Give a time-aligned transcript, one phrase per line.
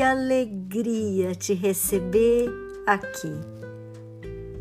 [0.00, 2.48] que alegria te receber
[2.86, 3.34] aqui,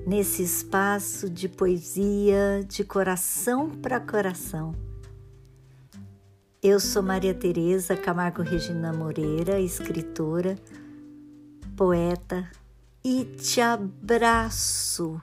[0.06, 4.76] nesse espaço de poesia de coração para coração.
[6.62, 10.58] Eu sou Maria Tereza Camargo Regina Moreira, escritora,
[11.74, 12.46] poeta,
[13.02, 15.22] e te abraço,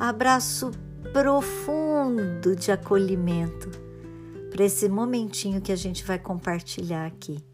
[0.00, 0.70] abraço
[1.12, 3.68] profundo de acolhimento
[4.50, 7.46] para esse momentinho que a gente vai compartilhar aqui.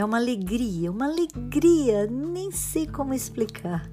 [0.00, 3.86] É uma alegria, uma alegria, nem sei como explicar.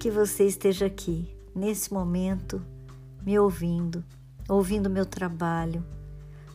[0.00, 2.62] Que você esteja aqui, nesse momento,
[3.22, 4.02] me ouvindo,
[4.48, 5.84] ouvindo meu trabalho,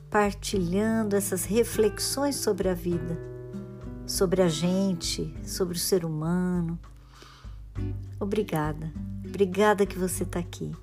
[0.10, 3.16] partilhando essas reflexões sobre a vida,
[4.08, 6.80] sobre a gente, sobre o ser humano.
[8.20, 8.92] Obrigada,
[9.24, 10.76] obrigada que você está aqui.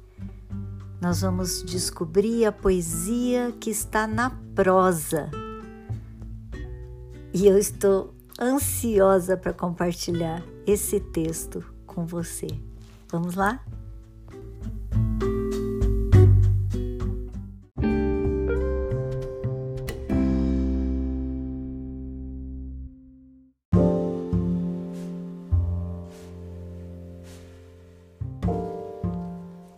[1.01, 5.29] Nós vamos descobrir a poesia que está na prosa
[7.38, 12.46] e eu estou ansiosa para compartilhar esse texto com você.
[13.12, 13.62] Vamos lá?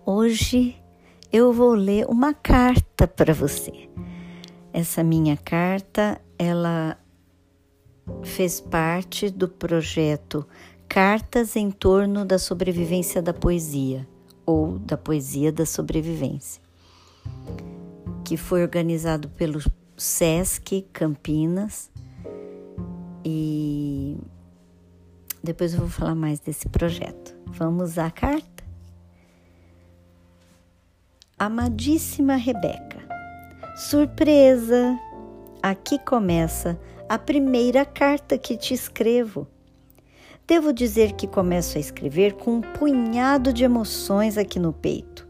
[0.06, 0.76] Hoje
[1.32, 3.90] eu vou ler uma carta para você.
[4.72, 6.96] Essa minha carta, ela
[8.22, 10.46] fez parte do projeto
[10.88, 14.08] Cartas em torno da sobrevivência da poesia
[14.46, 16.62] ou da poesia da sobrevivência,
[18.24, 19.60] que foi organizado pelo
[19.98, 21.90] SESC Campinas
[23.22, 24.16] e
[25.44, 27.36] depois eu vou falar mais desse projeto.
[27.48, 28.64] Vamos à carta?
[31.38, 33.06] Amadíssima Rebeca,
[33.76, 34.98] surpresa!
[35.62, 39.46] Aqui começa a primeira carta que te escrevo.
[40.46, 45.26] Devo dizer que começo a escrever com um punhado de emoções aqui no peito.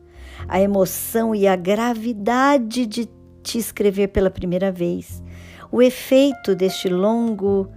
[0.48, 3.08] A emoção e a gravidade de
[3.42, 5.22] te escrever pela primeira vez.
[5.70, 7.70] O efeito deste longo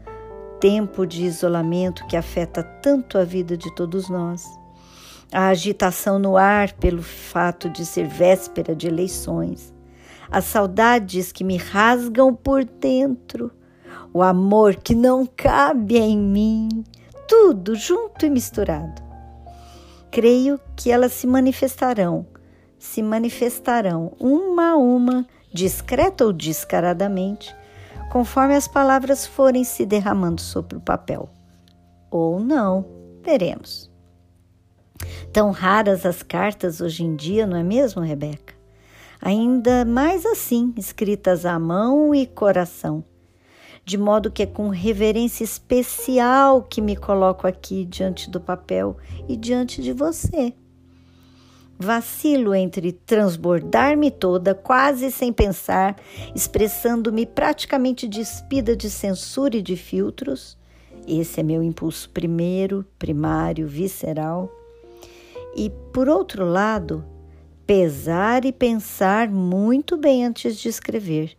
[0.59, 4.47] tempo de isolamento que afeta tanto a vida de todos nós.
[5.31, 9.73] A agitação no ar pelo fato de ser véspera de eleições.
[10.29, 13.51] As saudades que me rasgam por dentro
[14.13, 16.83] o amor que não cabe em mim,
[17.27, 19.01] tudo junto e misturado.
[20.11, 22.25] Creio que elas se manifestarão,
[22.77, 27.55] se manifestarão uma a uma, discreta ou descaradamente,
[28.11, 31.29] conforme as palavras forem se derramando sobre o papel.
[32.09, 32.85] Ou não,
[33.23, 33.89] veremos.
[35.31, 38.53] Tão raras as cartas hoje em dia, não é mesmo, Rebeca?
[39.21, 43.03] Ainda mais assim, escritas à mão e coração
[43.83, 48.97] de modo que é com reverência especial que me coloco aqui diante do papel
[49.27, 50.53] e diante de você.
[51.77, 55.97] Vacilo entre transbordar-me toda, quase sem pensar,
[56.35, 60.55] expressando-me praticamente despida de censura e de filtros.
[61.07, 64.51] Esse é meu impulso primeiro, primário, visceral.
[65.55, 67.03] E, por outro lado,
[67.65, 71.35] pesar e pensar muito bem antes de escrever,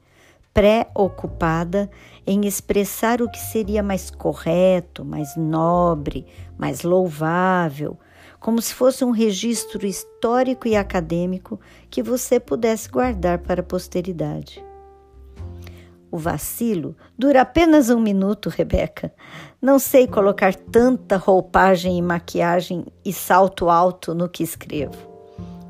[0.55, 1.91] preocupada
[2.27, 6.27] em expressar o que seria mais correto, mais nobre,
[6.59, 7.99] mais louvável,
[8.39, 14.65] como se fosse um registro histórico e acadêmico que você pudesse guardar para a posteridade.
[16.11, 19.15] O vacilo dura apenas um minuto, Rebeca.
[19.63, 25.11] Não sei colocar tanta roupagem e maquiagem e salto alto no que escrevo.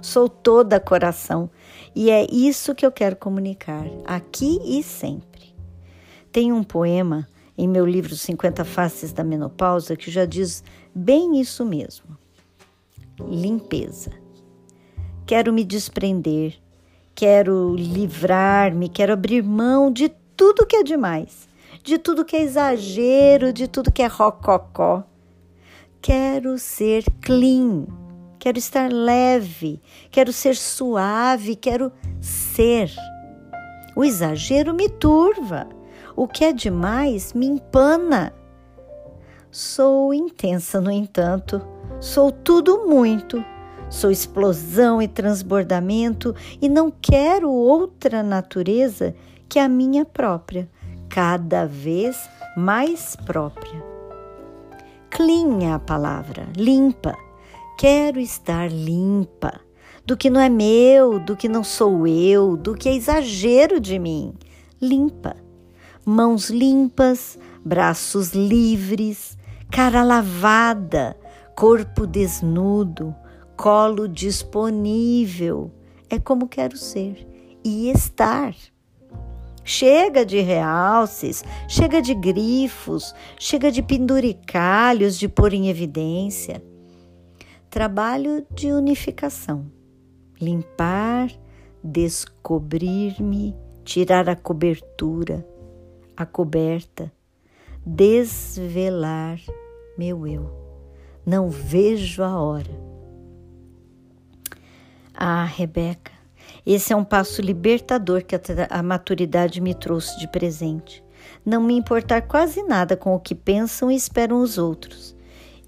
[0.01, 1.49] Sou toda coração
[1.95, 5.55] e é isso que eu quero comunicar, aqui e sempre.
[6.31, 10.65] Tem um poema em meu livro 50 Faces da Menopausa que já diz
[10.95, 12.17] bem isso mesmo.
[13.21, 14.11] Limpeza.
[15.27, 16.55] Quero me desprender,
[17.15, 21.49] quero livrar-me, quero abrir mão de tudo que é demais,
[21.83, 25.05] de tudo que é exagero, de tudo que é rococó.
[26.01, 27.87] Quero ser clean,
[28.43, 29.81] quero estar leve,
[30.11, 32.93] quero ser suave, quero ser.
[33.95, 35.69] O exagero me turva,
[36.17, 38.35] o que é demais me empana.
[39.49, 41.63] Sou intensa, no entanto,
[42.01, 43.45] sou tudo muito.
[43.89, 49.15] Sou explosão e transbordamento e não quero outra natureza
[49.49, 50.69] que a minha própria,
[51.09, 53.85] cada vez mais própria.
[55.11, 57.15] Clean é a palavra, limpa
[57.77, 59.61] Quero estar limpa
[60.05, 63.99] do que não é meu, do que não sou eu, do que é exagero de
[63.99, 64.35] mim.
[64.81, 65.37] Limpa.
[66.05, 69.39] Mãos limpas, braços livres,
[69.71, 71.17] cara lavada,
[71.57, 73.15] corpo desnudo,
[73.57, 75.71] colo disponível.
[76.11, 77.27] É como quero ser
[77.65, 78.55] e estar.
[79.65, 86.61] Chega de realces, chega de grifos, chega de penduricalhos de pôr em evidência.
[87.73, 89.65] Trabalho de unificação.
[90.39, 91.31] Limpar,
[91.83, 95.43] descobrir-me, tirar a cobertura,
[96.15, 97.11] a coberta,
[97.83, 99.41] desvelar
[99.97, 100.51] meu eu.
[101.25, 102.79] Não vejo a hora.
[105.15, 106.13] Ah, Rebeca,
[106.67, 111.03] esse é um passo libertador que a, a maturidade me trouxe de presente.
[111.43, 115.17] Não me importar quase nada com o que pensam e esperam os outros.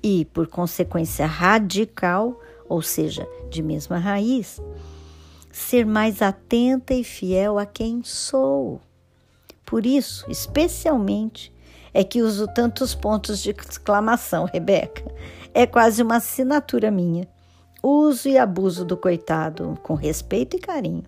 [0.05, 4.61] E, por consequência radical, ou seja, de mesma raiz,
[5.51, 8.81] ser mais atenta e fiel a quem sou.
[9.65, 11.51] Por isso, especialmente,
[11.95, 15.03] é que uso tantos pontos de exclamação, Rebeca.
[15.55, 17.27] É quase uma assinatura minha
[17.85, 21.05] uso e abuso do coitado com respeito e carinho.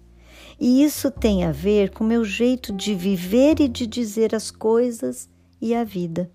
[0.60, 5.28] E isso tem a ver com meu jeito de viver e de dizer as coisas
[5.60, 6.30] e a vida.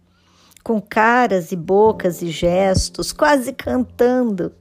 [0.64, 4.54] Com caras e bocas e gestos, quase cantando.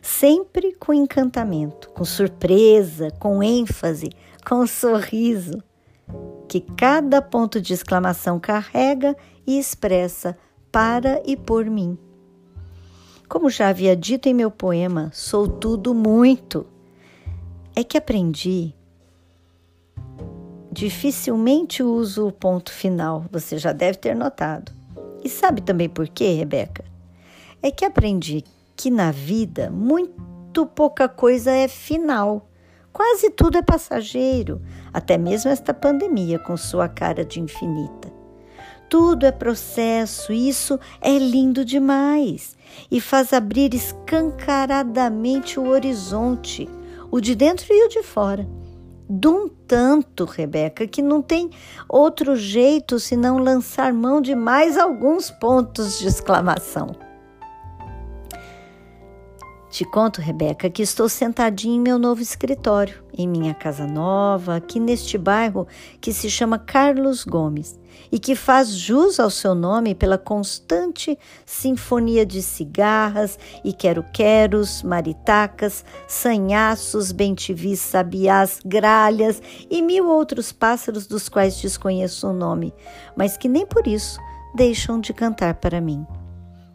[0.00, 4.10] Sempre com encantamento, com surpresa, com ênfase,
[4.46, 5.62] com um sorriso,
[6.48, 9.16] que cada ponto de exclamação carrega
[9.46, 10.36] e expressa
[10.70, 11.96] para e por mim.
[13.28, 16.66] Como já havia dito em meu poema, sou tudo muito.
[17.74, 18.74] É que aprendi.
[20.70, 24.72] Dificilmente uso o ponto final, você já deve ter notado.
[25.24, 26.84] E sabe também por quê, Rebeca?
[27.62, 28.44] É que aprendi
[28.76, 32.48] que na vida muito pouca coisa é final.
[32.92, 34.60] Quase tudo é passageiro,
[34.92, 38.12] até mesmo esta pandemia com sua cara de infinita.
[38.88, 42.54] Tudo é processo, e isso é lindo demais
[42.90, 46.68] e faz abrir escancaradamente o horizonte,
[47.10, 48.46] o de dentro e o de fora.
[49.14, 51.50] De um tanto, Rebeca, que não tem
[51.86, 57.11] outro jeito senão lançar mão de mais alguns pontos de exclamação.
[59.72, 64.78] Te conto, Rebeca, que estou sentadinha em meu novo escritório, em minha casa nova, aqui
[64.78, 65.66] neste bairro
[65.98, 67.80] que se chama Carlos Gomes
[68.12, 75.86] e que faz jus ao seu nome pela constante sinfonia de cigarras e quero-queros, maritacas,
[76.06, 79.40] sanhaços, bentivis, sabiás, gralhas
[79.70, 82.74] e mil outros pássaros dos quais desconheço o nome,
[83.16, 84.20] mas que nem por isso
[84.54, 86.06] deixam de cantar para mim.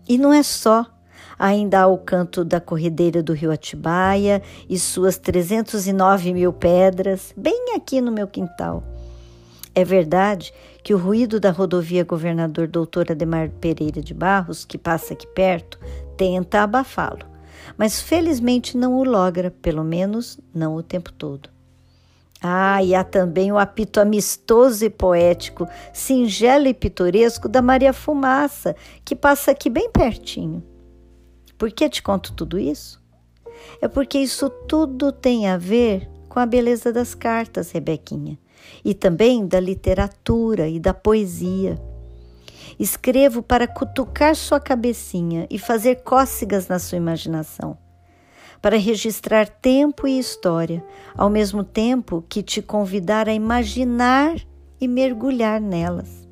[0.09, 0.96] E não é só
[1.37, 7.75] Ainda há o canto da corredeira do rio Atibaia e suas 309 mil pedras, bem
[7.75, 8.83] aqui no meu quintal.
[9.73, 10.51] É verdade
[10.83, 15.79] que o ruído da rodovia Governador Doutor Ademar Pereira de Barros, que passa aqui perto,
[16.17, 17.25] tenta abafá-lo,
[17.77, 21.49] mas felizmente não o logra, pelo menos não o tempo todo.
[22.41, 28.75] Ah, e há também o apito amistoso e poético, singelo e pitoresco da Maria Fumaça,
[29.03, 30.63] que passa aqui bem pertinho.
[31.57, 33.01] Por que te conto tudo isso?
[33.81, 38.38] É porque isso tudo tem a ver com a beleza das cartas, Rebequinha,
[38.86, 41.81] e também da literatura e da poesia.
[42.79, 47.75] Escrevo para cutucar sua cabecinha e fazer cócegas na sua imaginação,
[48.62, 50.84] para registrar tempo e história,
[51.15, 54.36] ao mesmo tempo que te convidar a imaginar
[54.79, 56.27] e mergulhar nelas.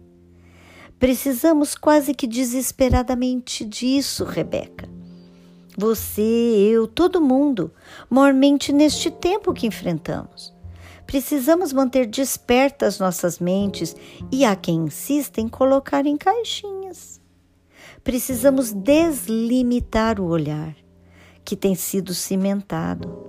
[0.99, 4.94] Precisamos quase que desesperadamente disso, Rebeca.
[5.77, 7.71] Você, eu, todo mundo,
[8.09, 10.53] mormente neste tempo que enfrentamos.
[11.05, 13.95] Precisamos manter despertas nossas mentes
[14.31, 17.21] e há quem insista em colocar em caixinhas.
[18.03, 20.75] Precisamos deslimitar o olhar,
[21.43, 23.23] que tem sido cimentado.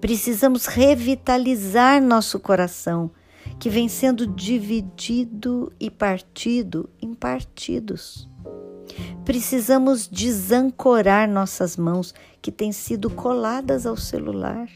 [0.00, 3.10] Precisamos revitalizar nosso coração,
[3.58, 8.28] que vem sendo dividido e partido em partidos.
[9.24, 14.68] Precisamos desancorar nossas mãos que têm sido coladas ao celular.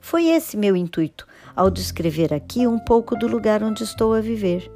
[0.00, 4.70] Foi esse meu intuito ao descrever aqui um pouco do lugar onde estou a viver.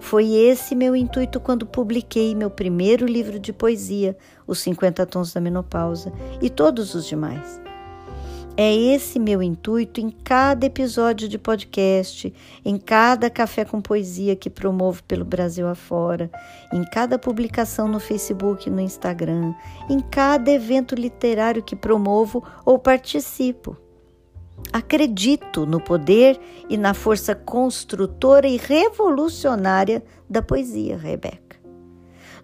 [0.00, 5.40] Foi esse meu intuito quando publiquei meu primeiro livro de poesia, Os 50 Tons da
[5.40, 7.63] Menopausa, e todos os demais.
[8.56, 12.32] É esse meu intuito em cada episódio de podcast,
[12.64, 16.30] em cada café com poesia que promovo pelo Brasil afora,
[16.72, 19.52] em cada publicação no Facebook e no Instagram,
[19.90, 23.76] em cada evento literário que promovo ou participo.
[24.72, 31.56] Acredito no poder e na força construtora e revolucionária da poesia, Rebeca.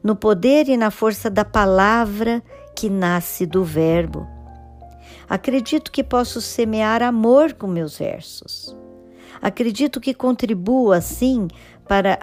[0.03, 2.43] No poder e na força da palavra
[2.75, 4.40] que nasce do Verbo.
[5.31, 8.77] Acredito que posso semear amor com meus versos.
[9.41, 11.47] Acredito que contribuo assim
[11.87, 12.19] para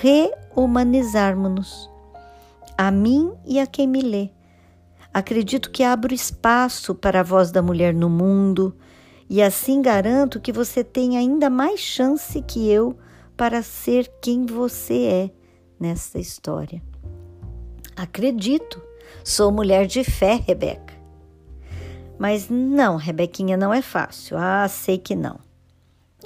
[0.00, 1.90] rehumanizarmos-nos,
[2.78, 4.30] a mim e a quem me lê.
[5.12, 8.74] Acredito que abro espaço para a voz da mulher no mundo
[9.28, 12.96] e assim garanto que você tem ainda mais chance que eu
[13.36, 15.30] para ser quem você é
[15.78, 16.82] nessa história.
[17.94, 18.82] Acredito,
[19.22, 20.95] sou mulher de fé, Rebeca.
[22.18, 24.36] Mas não, Rebequinha, não é fácil.
[24.38, 25.38] Ah, sei que não.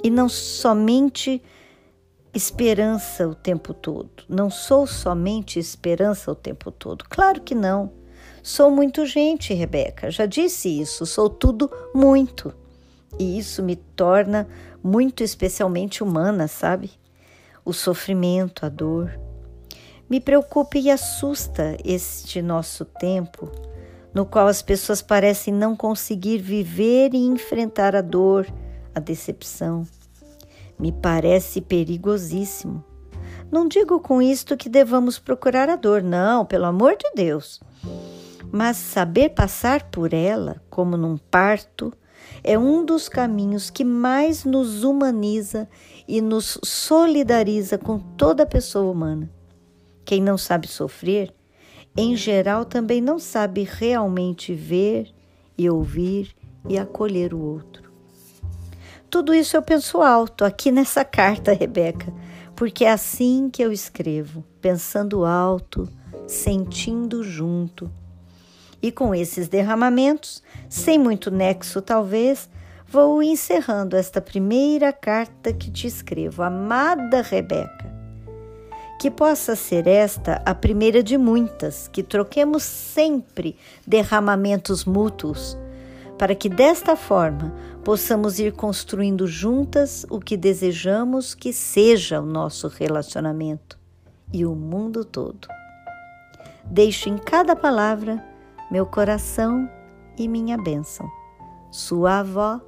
[0.03, 1.41] E não somente
[2.33, 4.23] esperança o tempo todo.
[4.27, 7.05] Não sou somente esperança o tempo todo.
[7.09, 7.91] Claro que não.
[8.41, 10.09] Sou muito gente, Rebeca.
[10.09, 11.05] Já disse isso.
[11.05, 12.53] Sou tudo muito.
[13.19, 14.47] E isso me torna
[14.83, 16.91] muito especialmente humana, sabe?
[17.63, 19.19] O sofrimento, a dor.
[20.09, 23.49] Me preocupa e assusta este nosso tempo,
[24.13, 28.47] no qual as pessoas parecem não conseguir viver e enfrentar a dor,
[28.93, 29.87] a decepção.
[30.77, 32.83] Me parece perigosíssimo.
[33.51, 37.59] Não digo com isto que devamos procurar a dor, não, pelo amor de Deus.
[38.51, 41.93] Mas saber passar por ela, como num parto,
[42.43, 45.69] é um dos caminhos que mais nos humaniza
[46.07, 49.29] e nos solidariza com toda pessoa humana.
[50.03, 51.33] Quem não sabe sofrer,
[51.95, 55.13] em geral, também não sabe realmente ver
[55.57, 56.35] e ouvir
[56.67, 57.91] e acolher o outro.
[59.09, 62.13] Tudo isso eu penso alto aqui nessa carta, Rebeca,
[62.55, 65.87] porque é assim que eu escrevo, pensando alto,
[66.27, 67.91] sentindo junto
[68.81, 72.49] e com esses derramamentos, sem muito nexo talvez,
[72.87, 77.90] vou encerrando esta primeira carta que te escrevo, amada Rebeca.
[79.01, 85.57] Que possa ser esta a primeira de muitas, que troquemos sempre derramamentos mútuos,
[86.19, 87.51] para que desta forma
[87.83, 93.79] possamos ir construindo juntas o que desejamos que seja o nosso relacionamento
[94.31, 95.47] e o mundo todo.
[96.63, 98.23] Deixo em cada palavra
[98.69, 99.67] meu coração
[100.15, 101.09] e minha bênção.
[101.71, 102.61] Sua avó,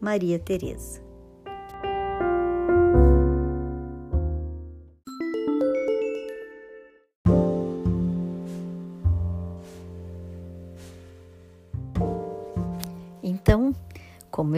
[0.00, 0.99] Maria Teresa.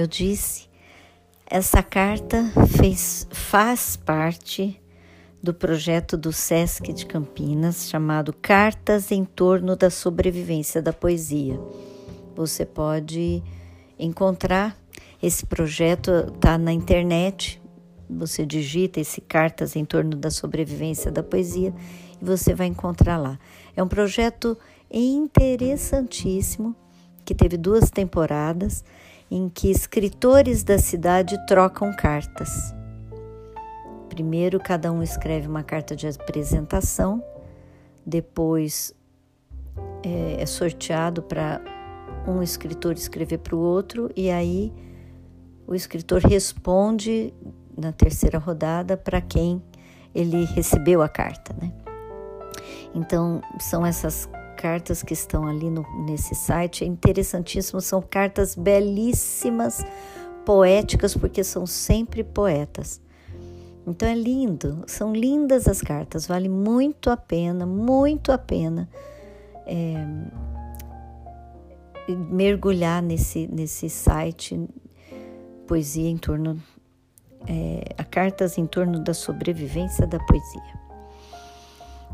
[0.03, 0.69] Eu disse,
[1.47, 2.45] essa carta
[2.77, 4.81] fez, faz parte
[5.41, 11.59] do projeto do SESC de Campinas chamado Cartas em torno da sobrevivência da poesia.
[12.35, 13.43] Você pode
[13.99, 14.77] encontrar
[15.23, 17.63] esse projeto está na internet.
[18.11, 21.73] Você digita esse Cartas em torno da sobrevivência da poesia
[22.21, 23.39] e você vai encontrar lá.
[23.77, 24.59] É um projeto
[24.91, 26.75] interessantíssimo
[27.25, 28.85] que teve duas temporadas
[29.35, 32.75] em que escritores da cidade trocam cartas.
[34.11, 37.25] Primeiro, cada um escreve uma carta de apresentação,
[38.05, 38.95] depois
[40.03, 41.63] é, é sorteado para
[42.29, 44.71] um escritor escrever para o outro, e aí
[45.67, 47.33] o escritor responde
[47.75, 49.63] na terceira rodada para quem
[50.15, 51.73] ele recebeu a carta, né?
[52.95, 54.29] Então, são essas
[54.63, 59.85] cartas que estão ali no, nesse site, é interessantíssimo, são cartas belíssimas,
[60.47, 63.01] poéticas, porque são sempre poetas.
[63.85, 68.89] Então é lindo, são lindas as cartas, vale muito a pena, muito a pena
[69.67, 70.07] é,
[72.09, 74.69] mergulhar nesse, nesse site
[75.67, 76.63] Poesia em torno,
[77.49, 80.82] é, a cartas em torno da sobrevivência da poesia.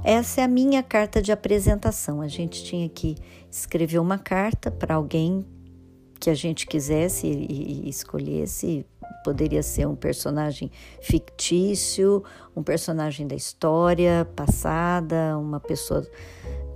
[0.05, 2.21] Essa é a minha carta de apresentação.
[2.21, 3.17] A gente tinha que
[3.51, 5.45] escrever uma carta para alguém
[6.21, 8.87] que a gente quisesse e, escolhesse
[9.25, 12.23] Poderia ser um personagem fictício,
[12.57, 16.07] um personagem da história passada, uma pessoa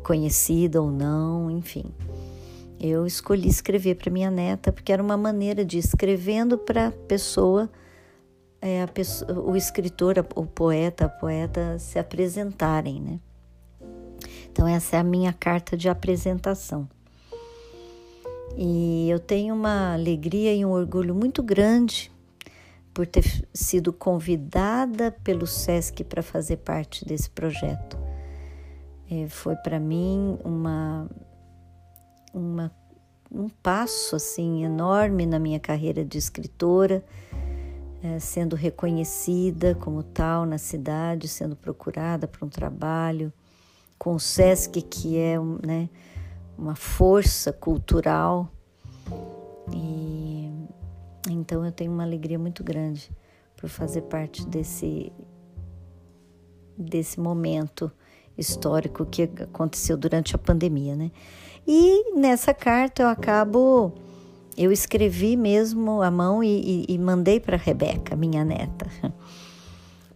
[0.04, 1.84] conhecida ou não, enfim.
[2.80, 7.70] Eu escolhi escrever para minha neta porque era uma maneira de escrevendo para pessoa,
[8.62, 13.20] é, pessoa, o escritor, o poeta, a poeta se apresentarem, né?
[14.52, 16.88] Então essa é a minha carta de apresentação.
[18.56, 22.12] E eu tenho uma alegria e um orgulho muito grande
[22.94, 27.98] por ter sido convidada pelo SESC para fazer parte desse projeto.
[29.10, 31.10] É, foi para mim uma,
[32.32, 32.70] uma,
[33.30, 37.02] um passo assim enorme na minha carreira de escritora,
[38.18, 43.32] sendo reconhecida como tal na cidade, sendo procurada para um trabalho
[43.98, 45.88] com o SESC, que é né,
[46.58, 48.50] uma força cultural.
[49.72, 50.50] E
[51.30, 53.10] então eu tenho uma alegria muito grande
[53.56, 55.12] por fazer parte desse
[56.76, 57.92] desse momento
[58.36, 61.10] histórico que aconteceu durante a pandemia, né?
[61.66, 63.92] E nessa carta eu acabo,
[64.56, 68.86] eu escrevi mesmo à mão e, e, e mandei para Rebeca, minha neta,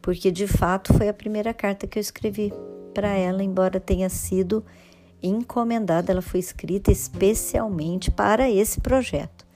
[0.02, 2.52] porque de fato foi a primeira carta que eu escrevi
[2.94, 4.64] para ela, embora tenha sido
[5.22, 9.46] encomendada, ela foi escrita especialmente para esse projeto.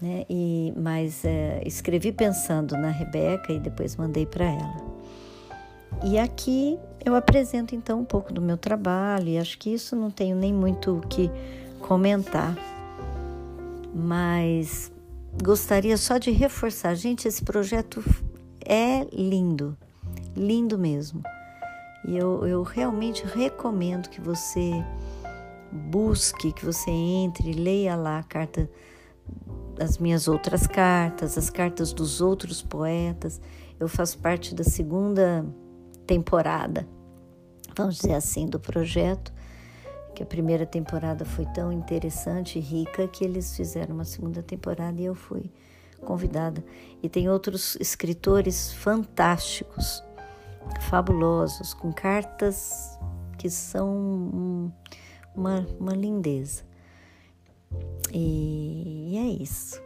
[0.00, 0.24] Né?
[0.28, 4.94] E, mas é, escrevi pensando na Rebeca e depois mandei para ela.
[6.02, 10.10] E aqui eu apresento então um pouco do meu trabalho, e acho que isso não
[10.10, 11.30] tenho nem muito o que
[11.80, 12.56] comentar,
[13.94, 14.92] mas
[15.42, 18.02] gostaria só de reforçar, gente, esse projeto
[18.64, 19.76] é lindo,
[20.36, 21.22] lindo mesmo.
[22.06, 24.72] E eu, eu realmente recomendo que você
[25.72, 28.68] busque, que você entre, leia lá a carta,
[29.80, 33.40] as minhas outras cartas, as cartas dos outros poetas.
[33.78, 35.46] Eu faço parte da segunda
[36.06, 36.86] temporada,
[37.76, 39.32] vamos dizer assim, do projeto,
[40.14, 45.00] que a primeira temporada foi tão interessante e rica que eles fizeram uma segunda temporada
[45.00, 45.50] e eu fui
[46.00, 46.64] convidada.
[47.02, 50.02] E tem outros escritores fantásticos,
[50.82, 52.98] fabulosos, com cartas
[53.36, 54.72] que são
[55.34, 56.62] uma, uma lindeza.
[58.12, 59.82] E, e é isso.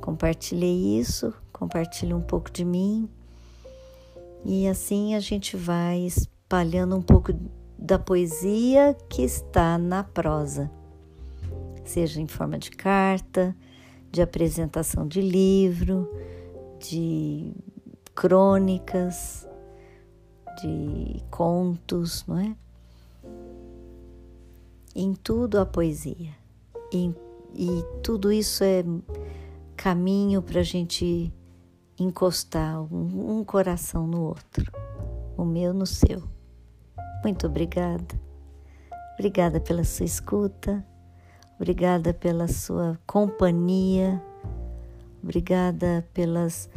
[0.00, 3.08] Compartilhei isso, compartilhe um pouco de mim
[4.44, 7.32] e assim a gente vai espalhando um pouco
[7.86, 10.68] da poesia que está na prosa,
[11.84, 13.56] seja em forma de carta,
[14.10, 16.10] de apresentação de livro,
[16.80, 17.54] de
[18.12, 19.46] crônicas,
[20.60, 22.56] de contos, não é?
[24.92, 26.34] Em tudo a poesia.
[26.92, 27.14] E,
[27.54, 28.82] e tudo isso é
[29.76, 31.32] caminho para a gente
[31.96, 34.72] encostar um, um coração no outro,
[35.36, 36.35] o meu no seu.
[37.22, 38.26] Muito obrigada.
[39.14, 40.86] Obrigada pela sua escuta,
[41.54, 44.22] obrigada pela sua companhia,
[45.22, 46.68] obrigada pelas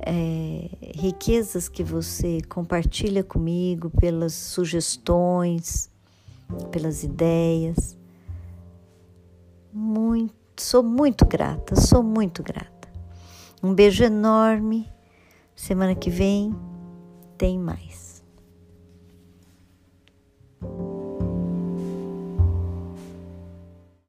[0.00, 5.88] é, riquezas que você compartilha comigo, pelas sugestões,
[6.72, 7.96] pelas ideias.
[9.72, 12.88] Muito, sou muito grata, sou muito grata.
[13.62, 14.88] Um beijo enorme.
[15.54, 16.54] Semana que vem
[17.38, 18.05] tem mais.